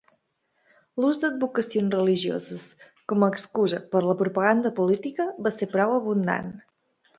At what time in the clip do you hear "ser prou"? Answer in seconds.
5.61-5.97